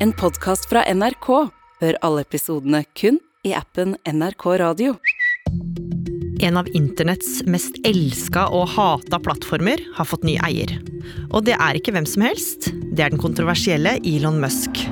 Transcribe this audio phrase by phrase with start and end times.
[0.00, 1.26] En podkast fra NRK.
[1.82, 4.92] Hør alle episodene kun i appen NRK Radio.
[6.38, 10.76] En av internetts mest elska og hata plattformer har fått ny eier.
[11.32, 14.84] Og det er ikke hvem som helst, det er den kontroversielle Elon Musk.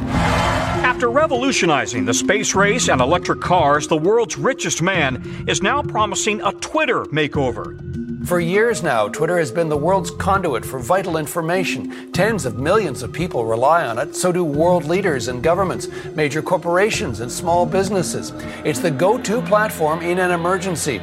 [0.82, 6.42] After revolutionizing the space race and electric cars, the world's richest man is now promising
[6.42, 7.78] a Twitter makeover.
[8.26, 12.10] For years now, Twitter has been the world's conduit for vital information.
[12.12, 15.86] Tens of millions of people rely on it, so do world leaders and governments,
[16.16, 18.32] major corporations, and small businesses.
[18.64, 21.00] It's the go to platform in an emergency.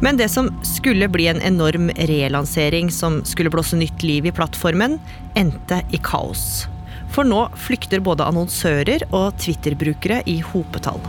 [0.00, 5.00] Men det som skulle bli en enorm relansering som skulle blåse nytt liv i plattformen,
[5.34, 6.68] endte i kaos.
[7.10, 11.02] For nå flykter både annonsører og Twitter-brukere i hopetall.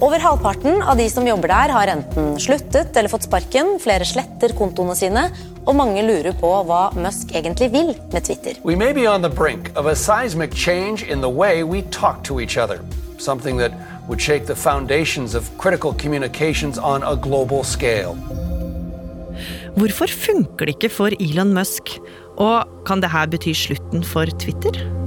[0.00, 3.74] Over halvparten av de som jobber der, har enten sluttet eller fått sparken.
[3.84, 5.26] Flere sletter kontoene sine,
[5.66, 8.56] og mange lurer på hva Musk egentlig vil med Twitter.
[8.64, 12.24] We may be on the brink of a seismic change in the way we talk
[12.24, 12.80] to each other.
[13.18, 13.76] Something that
[14.08, 18.16] would shake the foundations of critical communications on a global scale.
[19.76, 21.92] Hvorfor funker det ikke for Elon Musk?
[22.40, 24.99] Og kan det her bety slutten for Twitter?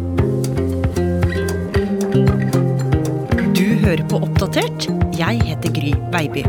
[3.84, 4.86] Hører på Oppdatert.
[5.18, 6.44] Jeg heter Gry Veiby.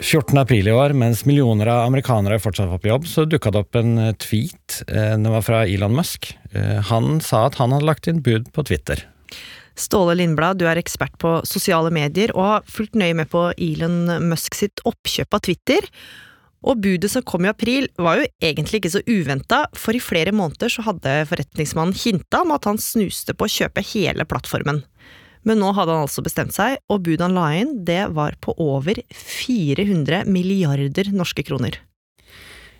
[0.00, 0.36] 14.
[0.38, 3.78] april i år, mens millioner av amerikanere fortsatt var på jobb, så dukka det opp
[3.80, 4.82] en eh, tweet.
[4.86, 6.30] Eh, Den var fra Elon Musk.
[6.52, 9.02] Eh, Han sa at han hadde lagt inn bud på Twitter.
[9.76, 14.06] Ståle Lindblad, du er ekspert på sosiale medier og har fulgt nøye med på Elon
[14.30, 15.88] Musk sitt oppkjøp av Twitter.
[16.66, 20.34] Og budet som kom i april var jo egentlig ikke så uventa, for i flere
[20.34, 24.82] måneder så hadde forretningsmannen hinta om at han snuste på å kjøpe hele plattformen.
[25.46, 28.56] Men nå hadde han altså bestemt seg, og budet han la inn, det var på
[28.58, 31.78] over 400 milliarder norske kroner.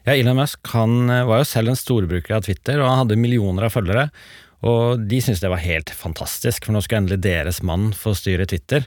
[0.06, 3.18] Ja, Elon Musk han eh, var jo selv en storbruker av Twitter, og han hadde
[3.18, 4.08] millioner av følgere.
[4.66, 8.46] Og de syntes det var helt fantastisk, for nå skulle endelig deres mann få styre
[8.50, 8.86] Twitter.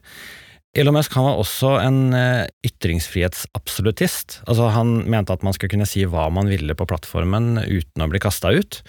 [0.78, 4.44] Elon Musk var også en eh, ytringsfrihetsabsolutist.
[4.46, 8.09] Altså, han mente at man skulle kunne si hva man ville på plattformen uten å
[8.12, 8.84] bli kasta ut.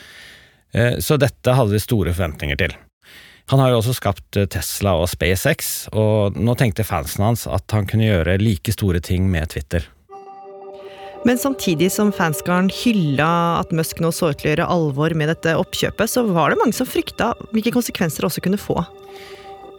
[0.77, 2.77] Eh, Så dette hadde de store forventninger til.
[3.51, 7.73] Han har jo også skapt eh, Tesla og SpaceX, og nå tenkte fansen hans at
[7.73, 9.89] han kunne gjøre like store ting med Twitter.
[11.25, 15.33] Men samtidig som fanskaren hylla at Musk nå så ut til å gjøre alvor med
[15.33, 18.79] dette oppkjøpet, så var det mange som frykta hvilke konsekvenser det også kunne få.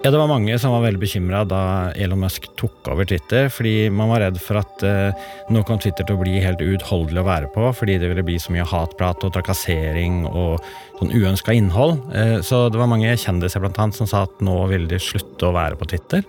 [0.01, 1.57] Ja, det var mange som var veldig bekymra da
[1.93, 6.07] Elon Musk tok over Twitter, fordi man var redd for at eh, nå kom Twitter
[6.07, 9.21] til å bli helt uutholdelig å være på, fordi det ville bli så mye hatprat
[9.21, 10.57] og trakassering og
[10.97, 12.01] sånn uønska innhold.
[12.17, 15.51] Eh, så det var mange kjendiser blant annet som sa at nå ville de slutte
[15.51, 16.25] å være på Twitter.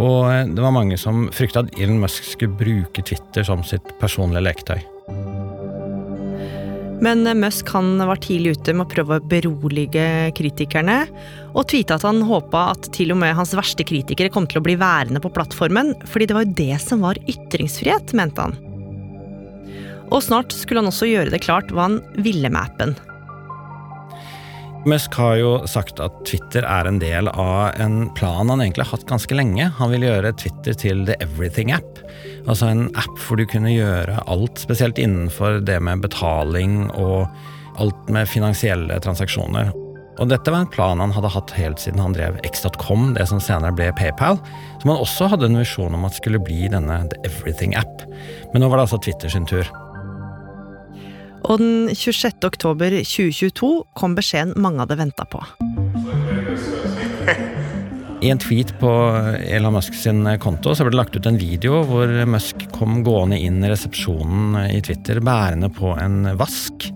[0.00, 3.92] Og eh, det var mange som frykta at Elon Musk skulle bruke Twitter som sitt
[4.00, 4.80] personlige leketøy.
[7.02, 10.04] Men Musk han var tidlig ute med å prøve å berolige
[10.38, 11.04] kritikerne,
[11.54, 14.64] og tweeta at han håpa at til og med hans verste kritikere kom til å
[14.64, 18.56] bli værende på plattformen, fordi det var jo det som var ytringsfrihet, mente han.
[20.12, 22.96] Og snart skulle han også gjøre det klart hva han ville med appen.
[24.84, 28.98] Musk har jo sagt at Twitter er en del av en plan han egentlig har
[28.98, 29.70] hatt ganske lenge.
[29.78, 32.02] Han vil gjøre Twitter til the everything app.
[32.44, 37.24] Altså en app hvor du kunne gjøre alt, spesielt innenfor det med betaling og
[37.80, 39.72] alt med finansielle transaksjoner.
[40.20, 43.40] Og dette var en plan han hadde hatt helt siden han drev x.com, det som
[43.42, 44.36] senere ble PayPal,
[44.82, 48.04] som han også hadde en visjon om at skulle bli denne the everything app.
[48.52, 49.64] Men nå var det altså Twitter sin tur.
[51.44, 52.40] Og den 26.
[52.46, 55.42] oktober 2022 kom beskjeden mange hadde venta på.
[58.24, 58.90] I en tweet på
[59.52, 63.36] Elon Musk sin konto så ble det lagt ut en video hvor Musk kom gående
[63.36, 66.88] inn i resepsjonen i Twitter bærende på en vask.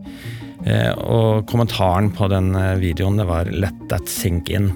[0.65, 4.73] Eh, Og kommentaren på den videoen det var 'let that sink in'.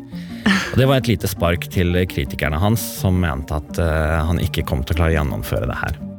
[0.72, 4.66] Og Det var et lite spark til kritikerne hans, som mente at eh, han ikke
[4.66, 6.11] kom til å klare å gjennomføre det her.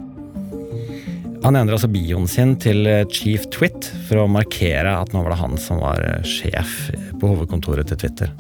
[1.44, 5.34] Han endra altså bioen sin til eh, Chief Twit for å markere at nå var
[5.34, 6.88] det han som var eh, sjef
[7.20, 8.32] på hovedkontoret til Twitter.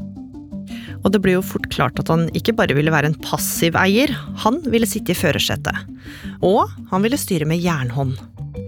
[1.04, 4.14] Og det ble jo fort klart at han ikke bare ville være en passiv eier,
[4.46, 5.84] han ville sitte i førersetet.
[6.48, 8.16] Og han ville styre med jernhånd.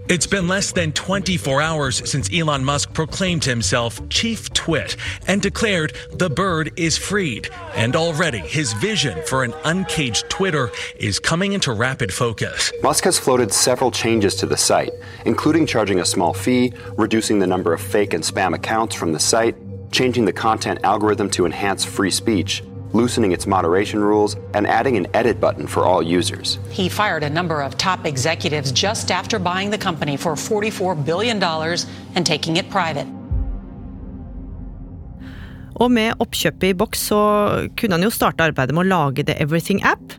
[0.07, 5.93] It's been less than 24 hours since Elon Musk proclaimed himself Chief Twit and declared
[6.11, 7.49] the bird is freed.
[7.73, 10.69] And already his vision for an uncaged Twitter
[10.99, 12.71] is coming into rapid focus.
[12.83, 14.91] Musk has floated several changes to the site,
[15.25, 19.19] including charging a small fee, reducing the number of fake and spam accounts from the
[19.19, 19.55] site,
[19.91, 22.61] changing the content algorithm to enhance free speech,
[22.95, 26.57] loosening its moderation rules, and adding an edit button for all users.
[26.71, 31.43] He fired a number of top executives just after buying the company for $44 billion
[32.15, 33.07] and taking it private.
[35.75, 37.21] Og med oppkjøpet i boks så
[37.75, 40.15] kunne han jo starte arbeidet med å lage The Everything App.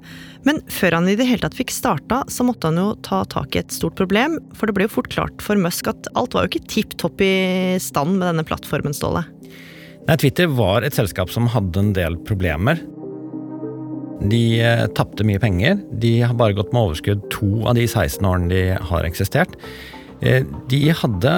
[0.47, 3.57] Men før han i det hele tatt fikk starta, så måtte han jo ta tak
[3.57, 4.37] i et stort problem.
[4.55, 7.25] For det ble jo fort klart for Musk at alt var jo ikke tipp topp
[7.25, 9.25] i stand med denne plattformen, Ståle.
[10.07, 12.79] Nei, Twitter var et selskap som hadde en del problemer.
[14.31, 15.81] De eh, tapte mye penger.
[15.99, 19.57] De har bare gått med overskudd to av de 16 årene de har eksistert.
[20.23, 21.35] Eh, de hadde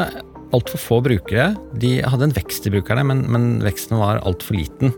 [0.53, 1.55] altfor få brukere.
[1.81, 4.93] De hadde en vekst i brukerne, men, men veksten var altfor liten.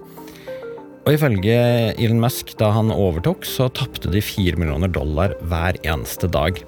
[1.07, 1.57] Og ifølge
[1.95, 6.59] Elon Musk da han overtok, så tapte de 4 millioner dollar hver eneste dag.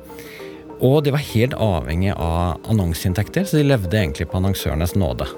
[0.83, 5.29] Og de var helt avhengig av annonseinntekter, så de levde egentlig på annonsørenes nåde.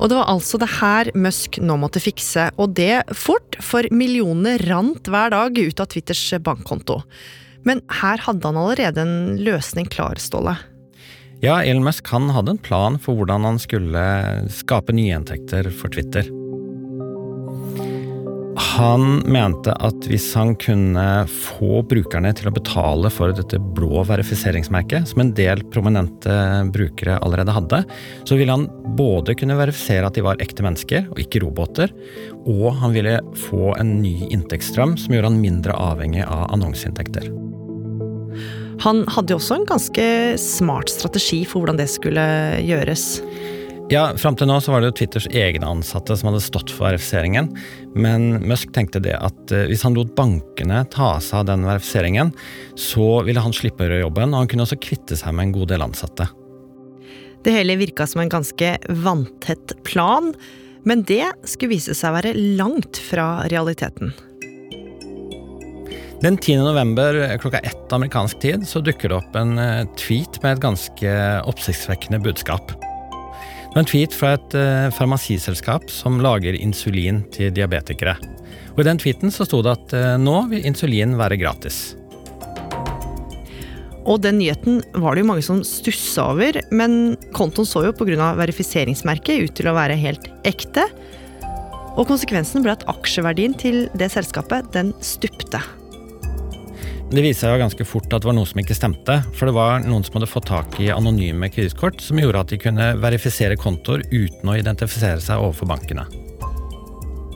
[0.00, 4.56] Og det var altså det her Musk nå måtte fikse, og det fort, for millionene
[4.64, 7.02] rant hver dag ut av Twitters bankkonto.
[7.68, 10.56] Men her hadde han allerede en løsning klar, Ståle.
[11.42, 14.02] Ja, Elon Musk han hadde en plan for hvordan han skulle
[14.54, 16.28] skape nye inntekter for Twitter.
[18.72, 25.10] Han mente at hvis han kunne få brukerne til å betale for dette blå verifiseringsmerket,
[25.10, 26.36] som en del prominente
[26.72, 27.82] brukere allerede hadde,
[28.24, 28.64] så ville han
[28.96, 31.92] både kunne verifisere at de var ekte mennesker og ikke roboter,
[32.48, 37.28] og han ville få en ny inntektsstrøm som gjorde han mindre avhengig av annonseinntekter.
[38.82, 40.04] Han hadde jo også en ganske
[40.40, 42.24] smart strategi for hvordan det skulle
[42.64, 43.20] gjøres.
[43.90, 46.86] Ja, Fram til nå så var det jo Twitters egne ansatte som hadde stått for
[46.86, 47.50] verifiseringen.
[47.98, 52.30] Men Musk tenkte det at eh, hvis han lot bankene ta seg av den verifiseringen,
[52.78, 55.54] så ville han slippe å gjøre jobben, og han kunne også kvitte seg med en
[55.58, 56.28] god del ansatte.
[57.42, 60.30] Det hele virka som en ganske vanntett plan,
[60.88, 64.14] men det skulle vise seg å være langt fra realiteten.
[66.22, 66.62] Den 10.
[66.62, 71.18] november klokka ett amerikansk tid så dukker det opp en eh, tweet med et ganske
[71.50, 72.72] oppsiktsvekkende budskap.
[73.72, 78.18] En tweet fra et uh, farmasiselskap som lager insulin til diabetikere.
[78.74, 81.94] Og I den tweeten så sto det at uh, nå vil insulin være gratis.
[84.02, 88.32] Og den nyheten var det jo mange som stussa over, men kontoen så jo pga.
[88.36, 90.84] verifiseringsmerket ut til å være helt ekte.
[91.96, 95.62] Og konsekvensen ble at aksjeverdien til det selskapet, den stupte.
[97.12, 99.18] Det viste seg jo ganske fort at det var noe som ikke stemte.
[99.36, 102.58] For det var noen som hadde fått tak i anonyme kredittkort som gjorde at de
[102.62, 106.06] kunne verifisere kontoer uten å identifisere seg overfor bankene.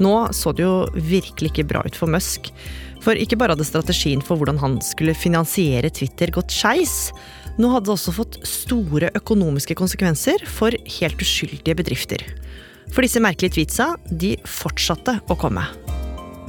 [0.00, 2.48] Nå så det jo virkelig ikke bra ut for Musk.
[3.04, 7.12] For ikke bare hadde strategien for hvordan han skulle finansiere Twitter gått skeis,
[7.60, 12.24] nå hadde det også fått store økonomiske konsekvenser for helt uskyldige bedrifter.
[12.96, 15.68] For disse merkelige tweetsa, de fortsatte å komme.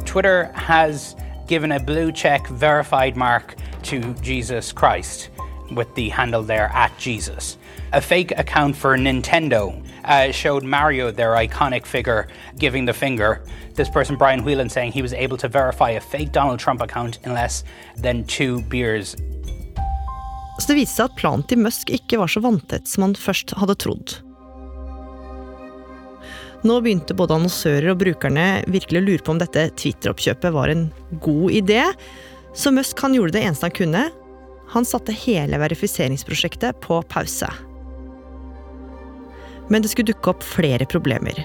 [0.07, 1.11] Twitter has
[1.47, 5.29] given a blue check verified mark to Jesus Christ
[5.71, 7.57] with the handle there at Jesus.
[7.93, 12.27] A fake account for Nintendo uh, showed Mario, their iconic figure,
[12.57, 13.41] giving the finger.
[13.75, 17.19] This person, Brian Whelan, saying he was able to verify a fake Donald Trump account
[17.23, 17.63] in less
[17.95, 19.15] than two beers.
[20.59, 23.53] Så det viste seg at planen til Musk ikke var så vanntett som han først
[23.61, 24.15] hadde trodd.
[26.65, 30.87] Nå begynte både annonsører og brukerne virkelig å lure på om dette Twitter-oppkjøpet var en
[31.21, 31.83] god idé.
[32.57, 34.07] Så Musk han gjorde det eneste han kunne.
[34.73, 37.51] Han satte hele verifiseringsprosjektet på pause.
[39.69, 41.43] Men det skulle dukke opp flere problemer.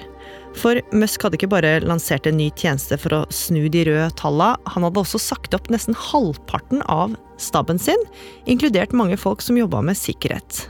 [0.56, 4.60] For Musk hadde ikke bare lansert en ny tjeneste for å snu de røde tallene,
[4.68, 7.98] han hadde også sagt opp nesten halvparten av staben sin,
[8.46, 10.66] inkludert mange folk som jobba med sikkerhet.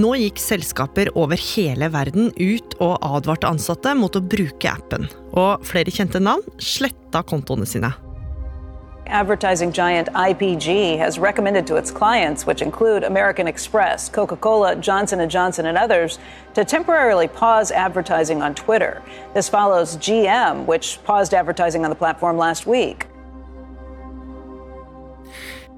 [0.00, 5.66] Nå gikk selskaper over hele verden ut og advarte ansatte mot å bruke appen, og
[5.66, 7.90] flere kjente navn sletta kontoene sine.
[9.10, 15.36] Advertising giant IPG has recommended to its clients, which include American Express, Coca-Cola, Johnson &
[15.36, 16.20] Johnson, and others,
[16.54, 19.02] to temporarily pause advertising on Twitter.
[19.34, 23.06] This follows GM, which paused advertising on the platform last week.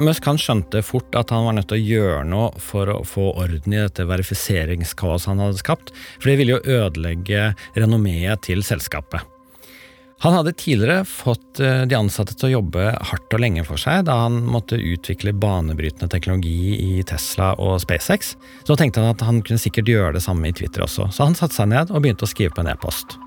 [0.01, 3.29] Musk han skjønte fort at han var nødt til å gjøre noe for å få
[3.43, 9.23] orden i dette verifiseringskaoset han hadde skapt, for det ville jo ødelegge renommeet til selskapet.
[10.23, 14.05] Han hadde tidligere fått eh, de ansatte til å jobbe hardt og lenge for seg
[14.07, 18.37] da han måtte utvikle banebrytende teknologi i Tesla og SpaceX.
[18.63, 21.39] Så tenkte han at han kunne sikkert gjøre det samme i Twitter også, så han
[21.39, 23.19] satte seg ned og begynte å skrive på en e-post.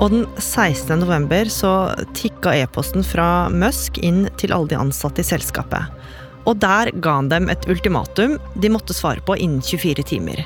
[0.00, 1.02] Og den 16.
[1.02, 5.92] november så tikka e-posten fra Musk inn til alle de ansatte i selskapet.
[6.48, 10.42] Og der ga han dem et ultimatum de måtte svare på innen 24 timer.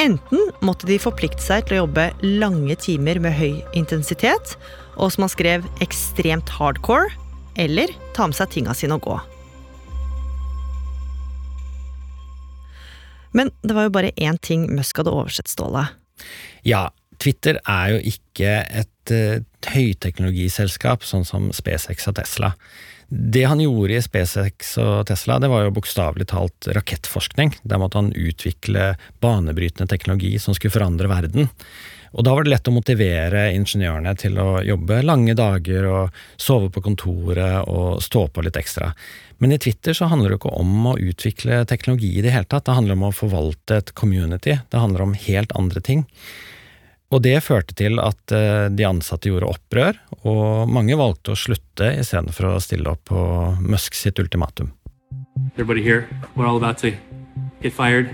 [0.00, 4.56] Enten måtte de forplikte seg til å jobbe lange timer med høy intensitet,
[4.96, 7.12] og som han skrev ekstremt hardcore,
[7.60, 9.18] eller ta med seg tinga sine og gå.
[13.36, 15.84] Men det var jo bare én ting Musk hadde oversett, Ståle.
[16.66, 16.88] Ja,
[17.20, 22.54] Twitter er jo ikke et uh, høyteknologiselskap, sånn som SpaceX og Tesla.
[23.10, 27.56] Det han gjorde i SpaceX og Tesla, det var jo bokstavelig talt rakettforskning.
[27.66, 31.50] Der måtte han utvikle banebrytende teknologi som skulle forandre verden.
[32.14, 36.70] Og da var det lett å motivere ingeniørene til å jobbe lange dager og sove
[36.74, 38.92] på kontoret og stå på litt ekstra.
[39.42, 42.66] Men i Twitter så handler det ikke om å utvikle teknologi i det hele tatt,
[42.66, 44.58] det handler om å forvalte et community.
[44.70, 46.06] Det handler om helt andre ting.
[47.10, 51.88] Og det førte til at eh, de ansatte gjorde opprør, og mange valgte å slutte
[51.98, 53.22] istedenfor å stille opp på
[53.66, 54.70] Musk sitt ultimatum.
[55.56, 56.92] Everybody here, we're all about to
[57.62, 58.10] get fired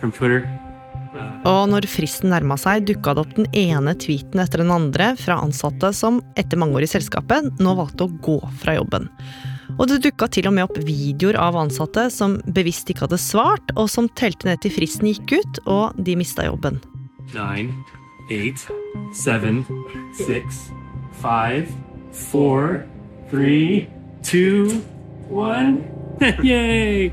[0.00, 0.48] from Twitter.
[1.48, 5.38] Og når fristen nærma seg, dukka det opp den ene tweeten etter den andre fra
[5.42, 9.08] ansatte som etter mange år i selskapet nå valgte å gå fra jobben.
[9.78, 13.74] Og det dukka til og med opp videoer av ansatte som bevisst ikke hadde svart,
[13.76, 16.80] og som telte ned til fristen gikk ut, og de mista jobben.
[17.34, 17.74] Nine,
[18.30, 18.66] eight,
[19.12, 19.64] seven,
[20.14, 20.70] six,
[21.12, 21.72] five,
[22.12, 22.86] four,
[23.28, 23.88] three,
[24.22, 24.80] two,
[25.28, 25.94] one.
[26.42, 27.12] Yay!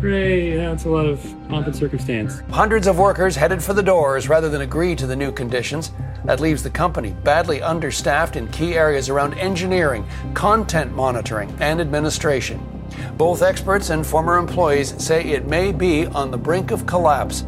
[0.00, 2.40] Great, that's a lot of pomp and circumstance.
[2.50, 5.90] Hundreds of workers headed for the doors rather than agree to the new conditions.
[6.26, 12.60] That leaves the company badly understaffed in key areas around engineering, content monitoring, and administration.
[13.16, 17.44] Both experts and former employees say it may be on the brink of collapse.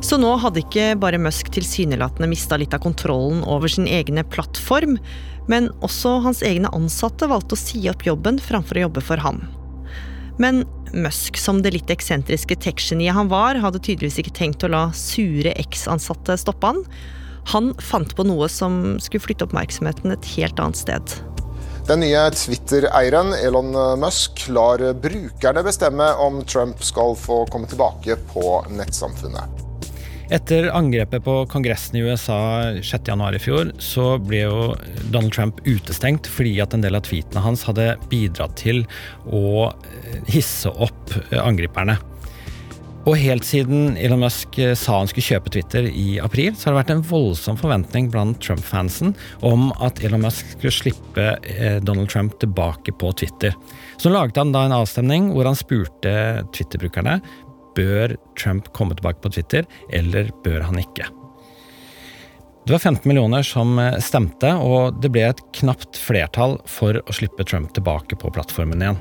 [0.00, 4.96] Så nå hadde ikke bare Musk tilsynelatende mista litt av kontrollen over sin egne plattform,
[5.50, 9.42] men også hans egne ansatte valgte å si opp jobben framfor å jobbe for ham.
[10.40, 10.64] Men
[10.96, 15.52] Musk, som det litt eksentriske tech-geniet han var, hadde tydeligvis ikke tenkt å la sure
[15.60, 16.80] eks-ansatte stoppe han.
[17.52, 21.16] Han fant på noe som skulle flytte oppmerksomheten et helt annet sted.
[21.86, 28.60] Den nye Twitter-eieren Elon Musk lar brukerne bestemme om Trump skal få komme tilbake på
[28.72, 29.69] nettsamfunnet.
[30.30, 32.38] Etter angrepet på Kongressen i USA
[32.78, 34.68] 6.1 i fjor, så ble jo
[35.10, 38.84] Donald Trump utestengt fordi at en del av tweetene hans hadde bidratt til
[39.26, 41.98] å eh, hisse opp eh, angriperne.
[43.08, 46.76] Og helt siden Elon Musk eh, sa han skulle kjøpe Twitter i april, så har
[46.76, 51.28] det vært en voldsom forventning blant Trump-fansen om at Elon Musk skulle slippe
[51.82, 53.58] Donald Trump tilbake på Twitter.
[53.98, 56.12] Så laget han da en avstemning hvor han spurte
[56.54, 57.18] Twitter-brukerne
[57.76, 61.08] Bør Trump komme tilbake på Twitter, eller bør han ikke?
[62.66, 67.16] Det var 15 millioner som eh, stemte, og det ble et knapt flertall for å
[67.16, 69.00] slippe Trump tilbake på plattformen igjen.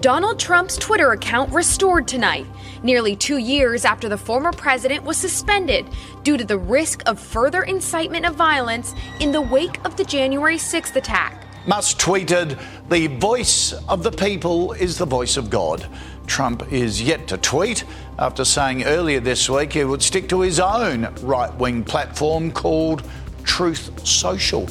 [0.00, 2.46] Donald Trump's Twitter account restored tonight,
[2.82, 5.84] nearly two years after the former president was suspended
[6.22, 10.56] due to the risk of further incitement of violence in the wake of the January
[10.56, 11.44] 6th attack.
[11.66, 15.86] Musk tweeted, The voice of the people is the voice of God.
[16.30, 17.84] Trump is yet to tweet
[18.18, 23.02] after saying earlier this week he would stick to his own right wing platform called
[23.44, 24.68] Truth Social.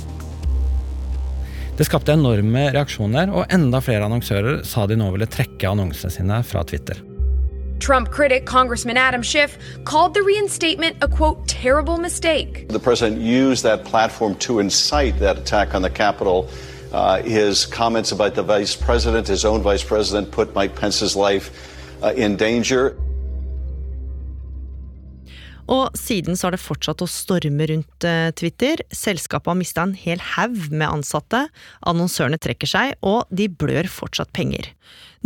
[1.75, 6.39] Det skapte enorme reaksjoner, og enda flere annonsører sa de nå ville trekke annonsene sine
[6.47, 6.99] fra Twitter.
[7.79, 12.67] Trump critic Congressman Adam Schiff called the reinstatement a quote terrible mistake.
[12.69, 16.49] The president used that platform to incite that attack on the Capitol
[16.91, 21.51] Uh, his comments about the vice president, his own vice president, put Mike Pence's life
[22.01, 22.95] uh, in danger.
[25.69, 28.81] Og siden så har det fortsatt å storme rundt uh, Twitter.
[28.89, 31.43] Selskapet har mista en hel haug med ansatte,
[31.85, 34.71] annonsørene trekker seg, og de blør fortsatt penger.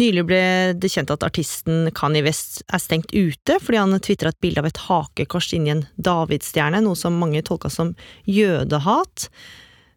[0.01, 0.43] Nylig ble
[0.75, 4.67] det kjent at artisten Kanye West er stengt ute fordi han tvitra et bilde av
[4.67, 7.93] et hakekors inni en davidsstjerne, noe som mange tolka som
[8.27, 9.29] jødehat.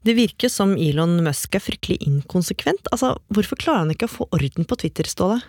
[0.07, 2.87] Det virker som Elon Musk er fryktelig inkonsekvent.
[2.95, 5.41] Altså, Hvorfor klarer han ikke å få orden på Twitter, Ståle?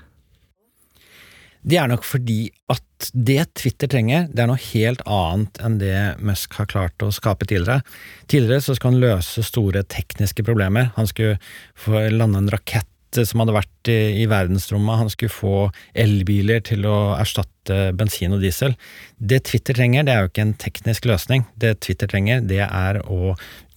[1.68, 5.98] Det er nok fordi at det Twitter trenger, det er noe helt annet enn det
[6.24, 7.84] Musk har klart å skape tidligere.
[8.32, 10.94] Tidligere så skulle han løse store tekniske problemer.
[10.96, 11.38] Han skulle
[11.78, 12.88] få lande en rakett
[13.18, 15.02] som hadde vært i, i verdensrommet.
[15.02, 15.58] Han skulle få
[15.98, 18.76] elbiler til å erstatte bensin og diesel.
[19.18, 21.46] Det Twitter trenger, det er jo ikke en teknisk løsning.
[21.60, 23.36] Det Twitter trenger, det er å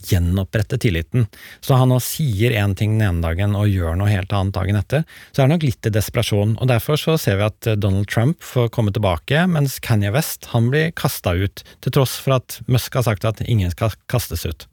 [0.08, 1.26] gjenopprette tilliten.
[1.60, 4.80] Så han nå sier én ting den ene dagen og gjør noe helt annet dagen
[4.80, 6.56] etter, så er det nok litt i desperasjon.
[6.58, 10.70] Og derfor så ser vi at Donald Trump får komme tilbake, mens Kanye West han
[10.72, 14.66] blir kasta ut, til tross for at Musk har sagt at ingen skal kastes ut.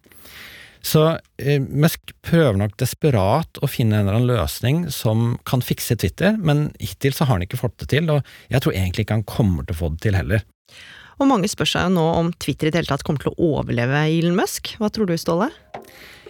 [0.88, 1.04] Så
[1.42, 6.38] eh, Musk prøver nok desperat å finne en eller annen løsning som kan fikse Twitter,
[6.38, 8.22] men hittil så har han ikke fått det til, og
[8.54, 10.46] jeg tror egentlig ikke han kommer til å få det til heller.
[11.18, 13.52] Og mange spør seg jo nå om Twitter i det hele tatt kommer til å
[13.58, 14.76] overleve Elon Musk.
[14.82, 15.50] Hva tror du, Ståle?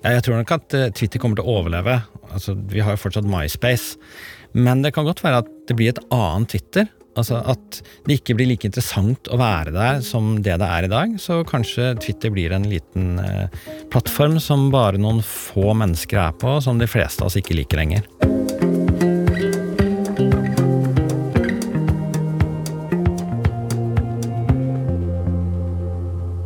[0.04, 2.00] Ja, jeg tror nok at eh, Twitter kommer til å overleve.
[2.32, 3.98] Altså, vi har jo fortsatt MySpace.
[4.56, 6.88] Men det kan godt være at det blir et annet Twitter.
[7.18, 10.92] Altså at det ikke blir like interessant å være der som det det er i
[10.92, 11.18] dag.
[11.22, 16.60] Så kanskje Twitter blir en liten eh, plattform som bare noen få mennesker er på,
[16.64, 18.06] som de fleste av oss ikke liker lenger.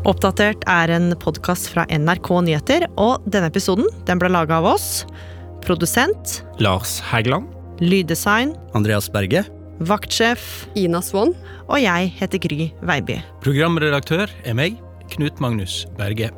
[0.01, 5.03] Oppdatert er en podkast fra NRK Nyheter, og denne episoden den ble laga av oss.
[5.61, 7.51] Produsent Lars Hægeland.
[7.85, 9.43] Lyddesign Andreas Berge.
[9.85, 11.35] Vaktsjef Ina Swann.
[11.67, 13.19] Og jeg heter Gry Veiby.
[13.45, 14.81] Programredaktør er meg,
[15.13, 16.31] Knut Magnus Berge.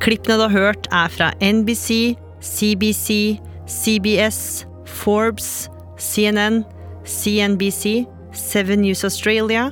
[0.00, 3.36] Klippene du har hørt, er fra NBC, CBC,
[3.68, 5.68] CBS, Forbes,
[6.00, 6.62] CNN,
[7.04, 9.68] CNBC, Seven News Australia,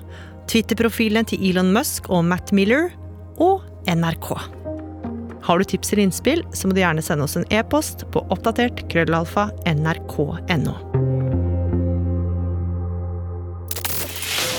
[0.47, 2.93] Twitter-profilen til Elon Musk og Matt Miller,
[3.43, 4.31] og NRK.
[5.47, 8.85] Har du tips eller innspill, så må du gjerne sende oss en e-post på oppdatert
[8.91, 10.75] krøllalfa nrk.no.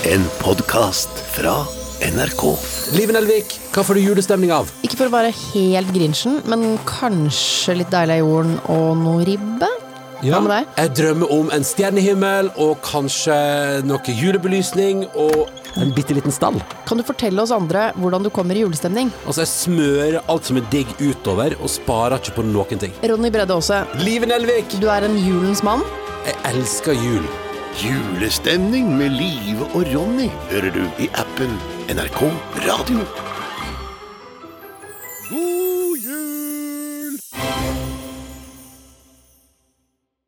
[0.08, 1.58] En podkast fra
[2.04, 2.44] NRK.
[2.96, 4.70] Liven Elvik, hva får du julestemning av?
[4.86, 9.68] Ikke for å være helt Grinchen, men kanskje litt deilig av jorden og noe ribbe?
[10.26, 10.40] Ja,
[10.74, 13.36] jeg drømmer om en stjernehimmel og kanskje
[13.86, 15.46] noe julebelysning og
[15.78, 16.58] en bitte liten stall.
[16.88, 19.12] Kan du fortelle oss andre hvordan du kommer i julestemning?
[19.26, 22.96] Altså, jeg smører alt som er digg utover, og sparer ikke på noen ting.
[23.06, 23.84] Ronny Bredde Aase.
[24.02, 24.74] Live Nelvik.
[24.82, 25.86] Du er en julens mann.
[26.26, 27.30] Jeg elsker jul.
[27.78, 31.54] Julestemning med Live og Ronny hører du i appen
[31.94, 32.24] NRK
[32.66, 33.27] Radio.